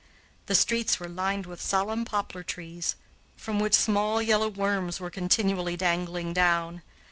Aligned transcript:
The 0.47 0.55
streets 0.55 0.99
were 0.99 1.07
lined 1.07 1.45
with 1.45 1.61
solemn 1.61 2.05
poplar 2.05 2.41
trees, 2.41 2.95
from 3.37 3.59
which 3.59 3.75
small 3.75 4.19
yellow 4.19 4.47
worms 4.49 4.99
were 4.99 5.11
continually 5.11 5.77
dangling 5.77 6.33
down. 6.33 6.81